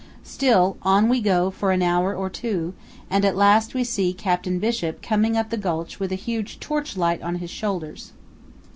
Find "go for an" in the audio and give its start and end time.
1.21-1.83